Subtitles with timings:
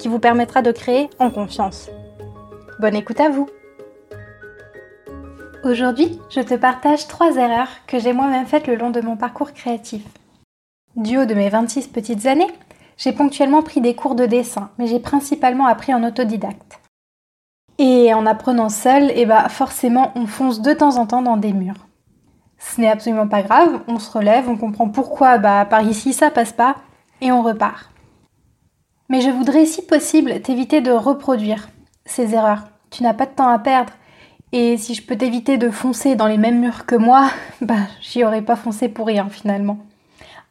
[0.00, 1.90] qui vous permettra de créer en confiance.
[2.80, 3.48] Bonne écoute à vous
[5.62, 9.52] Aujourd'hui, je te partage trois erreurs que j'ai moi-même faites le long de mon parcours
[9.52, 10.02] créatif.
[10.96, 12.50] Du haut de mes 26 petites années,
[12.96, 16.80] j'ai ponctuellement pris des cours de dessin, mais j'ai principalement appris en autodidacte.
[17.78, 21.52] Et en apprenant seul, eh bah forcément, on fonce de temps en temps dans des
[21.52, 21.86] murs.
[22.58, 26.30] Ce n'est absolument pas grave, on se relève, on comprend pourquoi bah par ici ça
[26.30, 26.76] passe pas
[27.20, 27.90] et on repart.
[29.10, 31.68] Mais je voudrais si possible t'éviter de reproduire
[32.06, 32.68] ces erreurs.
[32.90, 33.92] Tu n'as pas de temps à perdre.
[34.52, 37.28] Et si je peux t'éviter de foncer dans les mêmes murs que moi,
[37.60, 39.78] bah j'y aurais pas foncé pour rien finalement.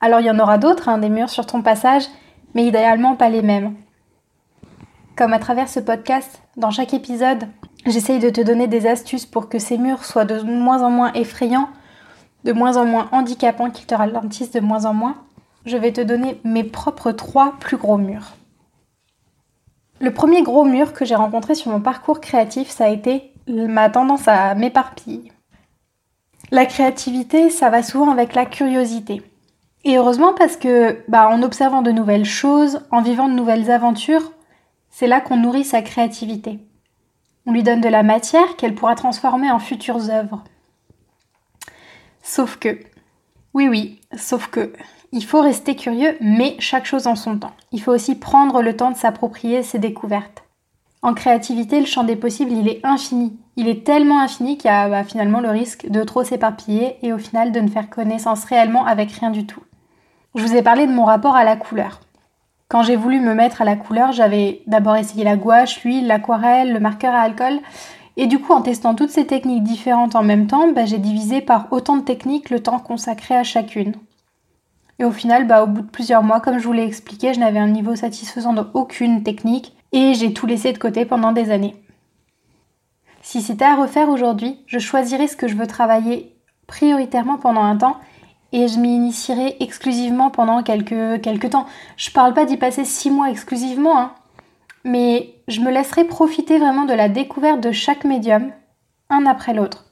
[0.02, 2.04] Alors il y en aura d'autres, hein, des murs sur ton passage,
[2.54, 3.76] mais idéalement pas les mêmes.
[5.16, 7.48] Comme à travers ce podcast, dans chaque épisode,
[7.86, 11.14] j'essaye de te donner des astuces pour que ces murs soient de moins en moins
[11.14, 11.70] effrayants,
[12.44, 15.16] de moins en moins handicapants, qu'ils te ralentissent de moins en moins.
[15.66, 18.34] Je vais te donner mes propres trois plus gros murs.
[20.00, 23.90] Le premier gros mur que j'ai rencontré sur mon parcours créatif, ça a été ma
[23.90, 25.32] tendance à m'éparpiller.
[26.52, 29.22] La créativité, ça va souvent avec la curiosité.
[29.84, 34.32] Et heureusement parce que, bah, en observant de nouvelles choses, en vivant de nouvelles aventures,
[34.90, 36.60] c'est là qu'on nourrit sa créativité.
[37.46, 40.44] On lui donne de la matière qu'elle pourra transformer en futures œuvres.
[42.22, 42.80] Sauf que,
[43.54, 44.74] oui oui, sauf que,
[45.12, 47.54] il faut rester curieux, mais chaque chose en son temps.
[47.72, 50.44] Il faut aussi prendre le temps de s'approprier ses découvertes.
[51.02, 53.38] En créativité, le champ des possibles, il est infini.
[53.56, 57.14] Il est tellement infini qu'il y a bah, finalement le risque de trop s'éparpiller et
[57.14, 59.62] au final de ne faire connaissance réellement avec rien du tout.
[60.36, 62.02] Je vous ai parlé de mon rapport à la couleur.
[62.68, 66.72] Quand j'ai voulu me mettre à la couleur, j'avais d'abord essayé la gouache, l'huile, l'aquarelle,
[66.74, 67.60] le marqueur à alcool.
[68.16, 71.42] Et du coup, en testant toutes ces techniques différentes en même temps, bah, j'ai divisé
[71.42, 73.94] par autant de techniques le temps consacré à chacune.
[75.00, 77.40] Et au final, bah, au bout de plusieurs mois, comme je vous l'ai expliqué, je
[77.40, 81.52] n'avais un niveau satisfaisant de aucune technique et j'ai tout laissé de côté pendant des
[81.52, 81.76] années.
[83.22, 86.36] Si c'était à refaire aujourd'hui, je choisirais ce que je veux travailler
[86.68, 87.98] prioritairement pendant un temps
[88.52, 91.66] et je m'y initierai exclusivement pendant quelques, quelques temps.
[91.98, 94.14] Je parle pas d'y passer six mois exclusivement, hein,
[94.84, 98.52] mais je me laisserai profiter vraiment de la découverte de chaque médium,
[99.10, 99.89] un après l'autre.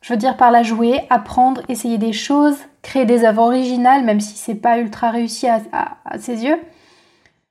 [0.00, 4.20] Je veux dire par là jouer, apprendre, essayer des choses, créer des œuvres originales, même
[4.20, 5.60] si c'est pas ultra réussi à,
[6.18, 6.58] ses yeux.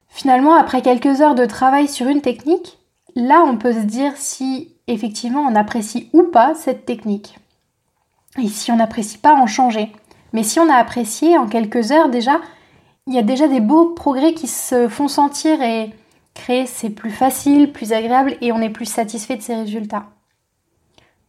[0.07, 2.79] Finalement, après quelques heures de travail sur une technique,
[3.15, 7.37] là on peut se dire si effectivement on apprécie ou pas cette technique.
[8.41, 9.91] Et si on n'apprécie pas, en changer.
[10.33, 12.39] Mais si on a apprécié en quelques heures déjà,
[13.05, 15.91] il y a déjà des beaux progrès qui se font sentir et
[16.33, 20.05] créer c'est plus facile, plus agréable et on est plus satisfait de ses résultats.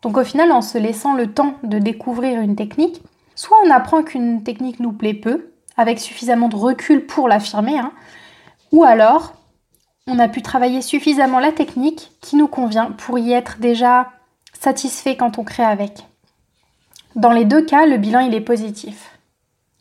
[0.03, 3.03] Donc au final, en se laissant le temps de découvrir une technique,
[3.35, 7.93] soit on apprend qu'une technique nous plaît peu, avec suffisamment de recul pour l'affirmer, hein,
[8.73, 9.35] ou alors
[10.07, 14.11] on a pu travailler suffisamment la technique qui nous convient pour y être déjà
[14.59, 16.07] satisfait quand on crée avec.
[17.17, 19.19] Dans les deux cas, le bilan il est positif.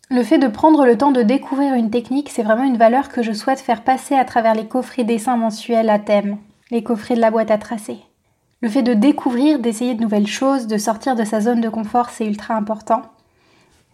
[0.09, 3.21] Le fait de prendre le temps de découvrir une technique, c'est vraiment une valeur que
[3.21, 6.37] je souhaite faire passer à travers les coffrets dessins mensuels à thème,
[6.71, 7.99] les coffrets de la boîte à tracer.
[8.61, 12.09] Le fait de découvrir, d'essayer de nouvelles choses, de sortir de sa zone de confort,
[12.09, 13.03] c'est ultra important.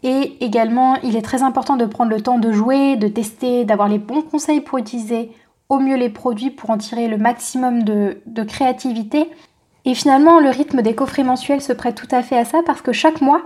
[0.01, 3.87] Et également, il est très important de prendre le temps de jouer, de tester, d'avoir
[3.87, 5.31] les bons conseils pour utiliser
[5.69, 9.29] au mieux les produits pour en tirer le maximum de, créativité.
[9.85, 12.81] Et finalement, le rythme des coffrets mensuels se prête tout à fait à ça parce
[12.81, 13.41] que chaque mois,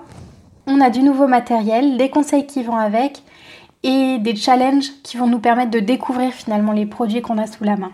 [0.68, 3.24] on a du nouveau matériel, des conseils qui vont avec
[3.84, 7.64] et des challenges qui vont nous permettre de découvrir finalement les produits qu'on a sous
[7.64, 7.92] la main.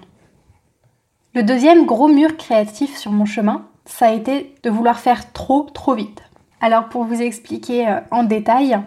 [1.36, 5.64] Le deuxième gros mur créatif sur mon chemin, ça a été de vouloir faire trop
[5.64, 6.24] trop vite.
[6.62, 8.80] Alors pour vous expliquer euh, en détail,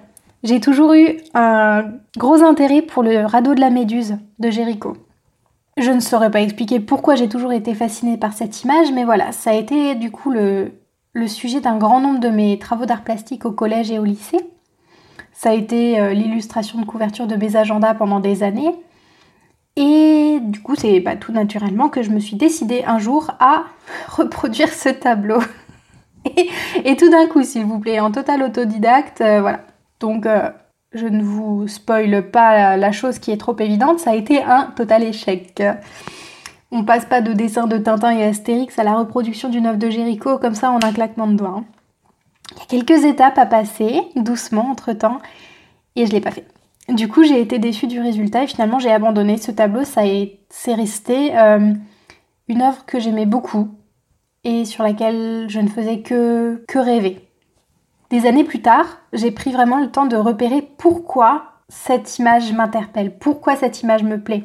[0.44, 1.84] j'ai toujours eu un
[2.16, 4.96] gros intérêt pour le radeau de la méduse de Jéricho.
[5.76, 9.32] Je ne saurais pas expliquer pourquoi j'ai toujours été fascinée par cette image, mais voilà,
[9.32, 10.72] ça a été du coup le,
[11.26, 14.40] sujet d'un grand nombre de mes travaux d'art plastique au collège et au lycée.
[15.34, 18.74] Ça a été euh, l'illustration de couverture de mes agendas pendant des années.
[19.80, 23.62] Et du coup, c'est pas tout naturellement que je me suis décidée un jour à
[24.08, 25.38] reproduire ce tableau.
[26.84, 29.60] et, tout d'un coup, s'il vous plaît, en total autodidacte, euh, voilà.
[30.00, 30.50] Donc, euh,
[30.92, 34.72] je ne vous spoile pas la chose qui est trop évidente, ça a été un
[34.74, 35.62] total échec.
[36.72, 39.90] On passe pas de dessin de Tintin et Astérix à la reproduction d'une œuvre de
[39.90, 41.54] Géricault comme ça en un claquement de doigts.
[41.58, 41.64] Hein.
[42.56, 45.20] Il y a quelques étapes à passer, doucement entre temps,
[45.94, 46.46] et je l'ai pas fait.
[46.88, 49.84] Du coup, j'ai été déçue du résultat et finalement j'ai abandonné ce tableau.
[49.84, 50.02] Ça
[50.48, 51.74] c'est resté euh,
[52.48, 53.68] une œuvre que j'aimais beaucoup
[54.44, 57.28] et sur laquelle je ne faisais que, que rêver.
[58.10, 63.18] Des années plus tard, j'ai pris vraiment le temps de repérer pourquoi cette image m'interpelle,
[63.18, 64.44] pourquoi cette image me plaît.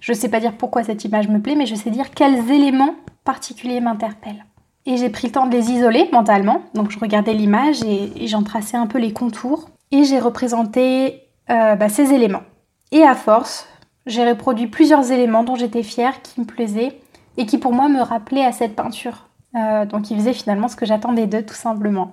[0.00, 2.50] Je ne sais pas dire pourquoi cette image me plaît, mais je sais dire quels
[2.50, 2.94] éléments
[3.24, 4.44] particuliers m'interpellent.
[4.86, 6.62] Et j'ai pris le temps de les isoler mentalement.
[6.74, 9.68] Donc je regardais l'image et, j'en traçais un peu les contours.
[9.92, 12.42] Et j'ai représenté euh, bah, ces éléments.
[12.92, 13.66] Et à force,
[14.06, 17.00] j'ai reproduit plusieurs éléments dont j'étais fière, qui me plaisaient
[17.36, 19.28] et qui pour moi me rappelaient à cette peinture.
[19.54, 22.12] Euh, donc ils faisaient finalement ce que j'attendais d'eux tout simplement.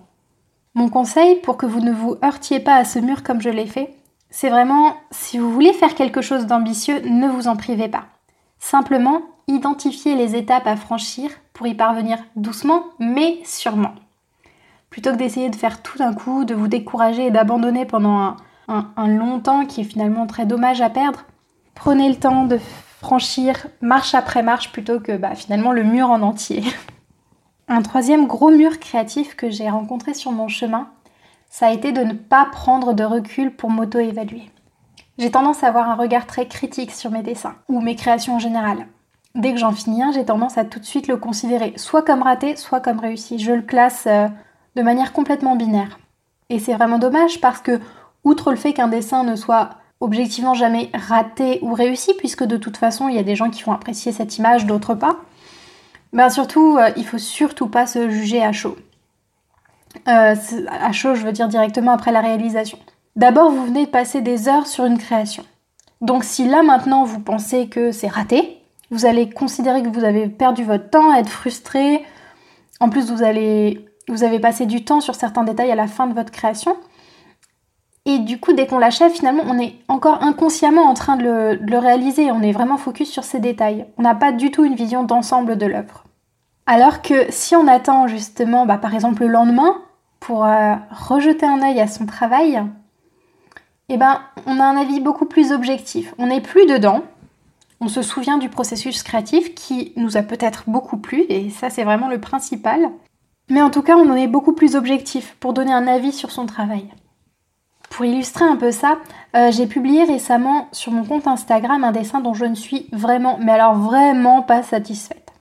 [0.76, 3.66] Mon conseil pour que vous ne vous heurtiez pas à ce mur comme je l'ai
[3.66, 3.94] fait,
[4.30, 8.06] c'est vraiment si vous voulez faire quelque chose d'ambitieux, ne vous en privez pas.
[8.60, 13.96] Simplement, identifiez les étapes à franchir pour y parvenir doucement mais sûrement.
[14.90, 18.38] Plutôt que d'essayer de faire tout d'un coup, de vous décourager et d'abandonner pendant un,
[18.98, 21.25] long temps qui est finalement très dommage à perdre,
[21.75, 22.60] prenez le temps de
[23.01, 26.63] franchir marche après marche plutôt que bah, finalement le mur en entier.
[27.68, 30.89] Un troisième gros mur créatif que j'ai rencontré sur mon chemin,
[31.50, 34.51] ça a été de ne pas prendre de recul pour m'auto-évaluer.
[35.18, 38.39] J'ai tendance à avoir un regard très critique sur mes dessins, ou mes créations en
[38.39, 38.88] général.
[39.36, 42.24] Dès que j'en finis un, j'ai tendance à tout de suite le considérer soit comme
[42.24, 43.38] raté, soit comme réussi.
[43.38, 44.27] Je le classe euh,
[44.75, 46.00] de manière complètement binaire.
[46.50, 47.80] Et c'est vraiment dommage parce que,
[48.30, 52.78] outre le fait qu'un dessin ne soit objectivement jamais raté ou réussi, puisque de toute
[52.78, 55.18] façon, il y a des gens qui vont apprécier cette image, d'autres pas,
[56.14, 58.78] ben surtout, euh, il faut surtout pas se juger à chaud.
[60.08, 60.36] Euh,
[60.70, 62.80] à chaud, je veux dire directement après la réalisation.
[63.16, 65.44] D'abord, vous venez de passer des heures sur une création.
[66.02, 68.62] Donc si là maintenant vous pensez que c'est raté,
[68.92, 72.06] vous allez considérer que vous avez perdu votre temps, être frustré.
[72.80, 76.08] En plus, vous allez vous avez passé du temps sur certains détails à la fin
[76.08, 76.76] de votre création.
[78.06, 81.78] Et du coup, dès qu'on l'achève, finalement, on est encore inconsciemment en train de le,
[81.78, 82.31] réaliser.
[82.31, 83.86] On est vraiment focus sur ces détails.
[83.98, 86.06] On n'a pas du tout une vision d'ensemble de l'œuvre.
[86.66, 89.81] Alors que si on attend justement, bah, par exemple, le lendemain
[90.19, 92.62] pour euh, rejeter un œil à son travail,
[93.90, 96.13] eh ben, on a un avis beaucoup plus objectif.
[96.18, 97.04] On n'est plus dedans.
[97.81, 101.86] On se souvient du processus créatif qui nous a peut-être beaucoup plu, et ça c'est
[101.86, 102.92] vraiment le principal.
[103.50, 106.30] Mais en tout cas, on en est beaucoup plus objectif pour donner un avis sur
[106.30, 106.90] son travail.
[107.90, 108.98] Pour illustrer un peu ça,
[109.36, 113.38] euh, j'ai publié récemment sur mon compte Instagram un dessin dont je ne suis vraiment,
[113.42, 115.32] mais alors vraiment pas satisfaite.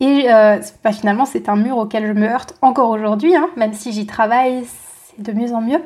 [0.00, 0.60] Et euh,
[0.92, 4.64] finalement, c'est un mur auquel je me heurte encore aujourd'hui, hein, même si j'y travaille,
[4.64, 5.80] c'est de mieux en mieux.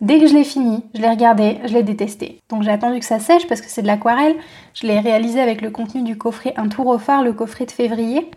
[0.00, 2.40] Dès que je l'ai fini, je l'ai regardé, je l'ai détesté.
[2.48, 4.36] Donc j'ai attendu que ça sèche parce que c'est de l'aquarelle.
[4.72, 7.70] Je l'ai réalisé avec le contenu du coffret Un tour au phare, le coffret de
[7.70, 8.30] février.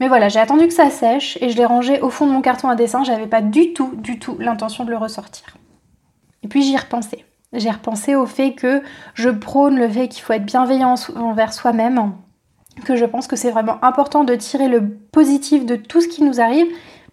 [0.00, 2.40] Mais voilà, j'ai attendu que ça sèche et je l'ai rangé au fond de mon
[2.40, 3.04] carton à dessin.
[3.04, 5.56] J'avais pas du tout, du tout l'intention de le ressortir.
[6.44, 7.24] Et puis j'y repensé.
[7.52, 8.82] J'ai repensé au fait que
[9.14, 12.12] je prône le fait qu'il faut être bienveillant envers soi-même,
[12.84, 16.22] que je pense que c'est vraiment important de tirer le positif de tout ce qui
[16.22, 16.66] nous arrive,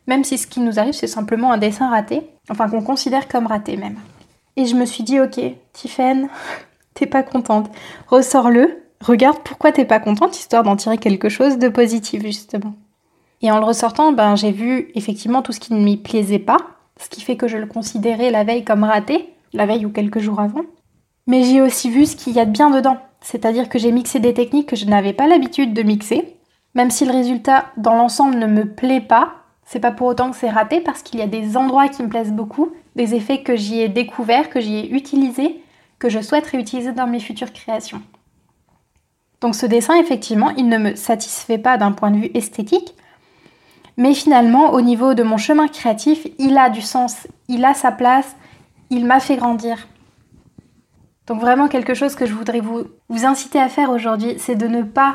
[0.07, 3.47] même si ce qui nous arrive c'est simplement un dessin raté, enfin qu'on considère comme
[3.47, 3.97] raté même.
[4.57, 5.39] Et je me suis dit ok,
[5.73, 6.27] Tiffen,
[6.95, 7.71] t'es pas contente,
[8.07, 12.73] ressors-le, regarde pourquoi t'es pas contente, histoire d'en tirer quelque chose de positif justement.
[13.43, 16.57] Et en le ressortant, ben, j'ai vu effectivement tout ce qui ne m'y plaisait pas,
[17.01, 20.19] ce qui fait que je le considérais la veille comme raté, la veille ou quelques
[20.19, 20.61] jours avant.
[21.27, 24.19] Mais j'ai aussi vu ce qu'il y a de bien dedans, c'est-à-dire que j'ai mixé
[24.19, 26.37] des techniques que je n'avais pas l'habitude de mixer.
[26.75, 29.33] Même si le résultat dans l'ensemble ne me plaît pas,
[29.65, 32.09] c'est pas pour autant que c'est raté parce qu'il y a des endroits qui me
[32.09, 35.61] plaisent beaucoup, des effets que j'y ai découverts, que j'y ai utilisés,
[35.99, 38.01] que je souhaite réutiliser dans mes futures créations.
[39.41, 42.95] Donc ce dessin, effectivement, il ne me satisfait pas d'un point de vue esthétique,
[44.01, 47.91] mais finalement, au niveau de mon chemin créatif, il a du sens, il a sa
[47.91, 48.35] place,
[48.89, 49.87] il m'a fait grandir.
[51.27, 52.87] Donc vraiment quelque chose que je voudrais vous,
[53.23, 55.13] inciter à faire aujourd'hui, c'est de ne pas,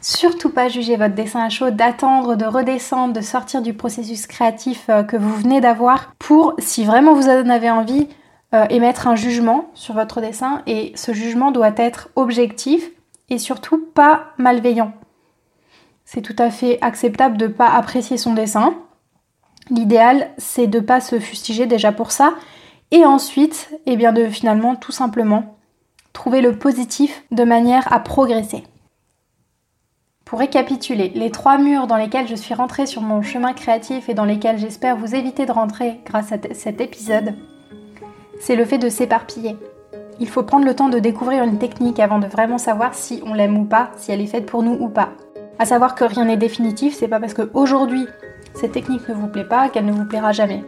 [0.00, 4.84] surtout pas juger votre dessin à chaud, d'attendre, de redescendre, de sortir du processus créatif
[4.88, 8.06] euh, que vous venez d'avoir pour, si vraiment vous en avez envie,
[8.54, 10.62] euh, émettre un jugement sur votre dessin.
[10.68, 12.88] Et ce jugement doit être objectif
[13.30, 14.92] et surtout pas malveillant.
[16.12, 18.74] C'est tout à fait acceptable de ne pas apprécier son dessin.
[19.70, 22.34] L'idéal, c'est de ne pas se fustiger déjà pour ça.
[22.90, 25.56] Et ensuite, eh bien de finalement tout simplement
[26.12, 28.62] trouver le positif de manière à progresser.
[30.26, 34.14] Pour récapituler, les trois murs dans lesquels je suis rentrée sur mon chemin créatif et
[34.14, 37.34] dans lesquels j'espère vous éviter de rentrer grâce à cet épisode,
[38.38, 39.56] c'est le fait de s'éparpiller.
[40.20, 43.32] Il faut prendre le temps de découvrir une technique avant de vraiment savoir si on
[43.32, 45.14] l'aime ou pas, si elle est faite pour nous ou pas.
[45.62, 48.08] À savoir que rien n'est définitif, c'est pas parce qu'aujourd'hui
[48.52, 50.64] cette technique ne vous plaît pas qu'elle ne vous plaira jamais.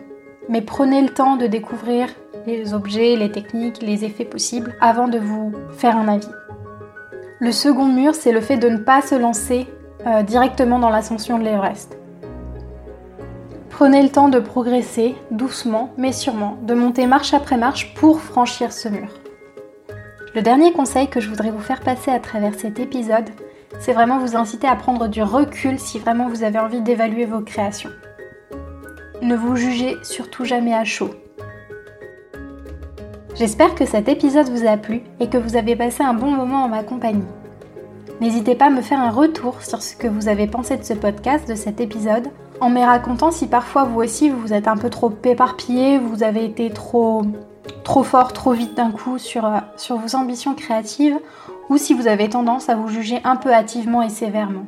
[0.48, 2.06] Mais prenez le temps de découvrir
[2.46, 6.28] les objets, les techniques, les effets possibles avant de vous faire un avis.
[7.40, 9.66] Le second mur, c'est le fait de ne pas se lancer
[10.06, 11.98] euh, directement dans l'ascension de l'Everest.
[13.70, 18.72] Prenez le temps de progresser doucement mais sûrement, de monter marche après marche pour franchir
[18.72, 19.08] ce mur.
[20.36, 23.30] Le dernier conseil que je voudrais vous faire passer à travers cet épisode,
[23.80, 27.40] c'est vraiment vous inciter à prendre du recul si vraiment vous avez envie d'évaluer vos
[27.40, 27.90] créations.
[29.22, 31.10] Ne vous jugez surtout jamais à chaud.
[33.34, 36.64] J'espère que cet épisode vous a plu et que vous avez passé un bon moment
[36.64, 37.24] en ma compagnie.
[38.20, 40.94] N'hésitez pas à me faire un retour sur ce que vous avez pensé de ce
[40.94, 42.28] podcast, de cet épisode,
[42.60, 46.44] en me racontant si parfois vous aussi vous êtes un peu trop éparpillé, vous avez
[46.44, 47.22] été trop,
[47.82, 51.18] trop fort, trop vite d'un coup sur, euh, sur vos ambitions créatives,
[51.68, 54.66] ou si vous avez tendance à vous juger un peu hâtivement et sévèrement.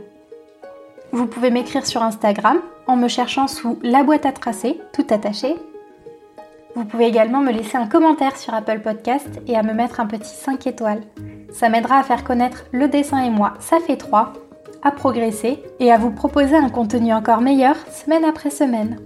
[1.12, 5.56] Vous pouvez m'écrire sur Instagram en me cherchant sous la boîte à tracer, tout attaché.
[6.74, 10.06] Vous pouvez également me laisser un commentaire sur Apple Podcast et à me mettre un
[10.06, 11.02] petit 5 étoiles.
[11.52, 14.34] Ça m'aidera à faire connaître le dessin et moi, ça fait 3,
[14.82, 19.00] à progresser et à vous proposer un contenu encore meilleur semaine après semaine.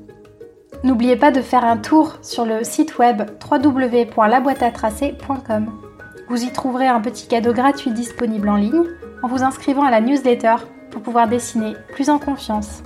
[0.83, 5.90] N'oubliez pas de faire un tour sur le site web www.laboîteatracer.com.
[6.31, 8.85] Vous y trouverez un petit cadeau gratuit disponible en ligne
[9.21, 10.55] en vous inscrivant à la newsletter
[10.93, 12.85] pour pouvoir dessiner plus en confiance.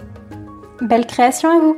[0.81, 1.77] Belle création à vous